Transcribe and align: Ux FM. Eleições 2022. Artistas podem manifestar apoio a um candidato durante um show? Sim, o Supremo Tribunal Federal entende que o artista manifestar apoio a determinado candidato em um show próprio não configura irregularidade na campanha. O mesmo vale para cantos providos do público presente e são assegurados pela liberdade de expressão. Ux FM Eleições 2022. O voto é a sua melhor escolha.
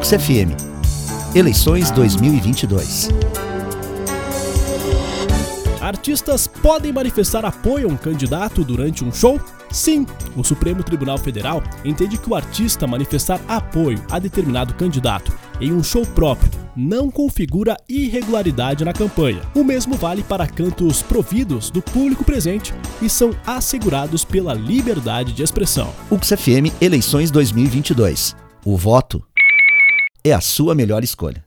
Ux 0.00 0.08
FM. 0.12 0.56
Eleições 1.34 1.90
2022. 1.90 3.10
Artistas 5.78 6.46
podem 6.46 6.90
manifestar 6.90 7.44
apoio 7.44 7.86
a 7.86 7.92
um 7.92 7.98
candidato 7.98 8.64
durante 8.64 9.04
um 9.04 9.12
show? 9.12 9.38
Sim, 9.70 10.06
o 10.34 10.42
Supremo 10.42 10.82
Tribunal 10.82 11.18
Federal 11.18 11.62
entende 11.84 12.16
que 12.16 12.30
o 12.30 12.34
artista 12.34 12.86
manifestar 12.86 13.42
apoio 13.46 14.02
a 14.10 14.18
determinado 14.18 14.72
candidato 14.72 15.38
em 15.60 15.70
um 15.70 15.82
show 15.82 16.06
próprio 16.06 16.50
não 16.74 17.10
configura 17.10 17.76
irregularidade 17.86 18.86
na 18.86 18.94
campanha. 18.94 19.42
O 19.54 19.62
mesmo 19.62 19.96
vale 19.96 20.22
para 20.22 20.46
cantos 20.46 21.02
providos 21.02 21.70
do 21.70 21.82
público 21.82 22.24
presente 22.24 22.72
e 23.02 23.10
são 23.10 23.32
assegurados 23.46 24.24
pela 24.24 24.54
liberdade 24.54 25.34
de 25.34 25.42
expressão. 25.42 25.92
Ux 26.10 26.26
FM 26.26 26.72
Eleições 26.80 27.30
2022. 27.30 28.34
O 28.64 28.76
voto 28.76 29.22
é 30.22 30.32
a 30.32 30.40
sua 30.40 30.74
melhor 30.74 31.02
escolha. 31.02 31.44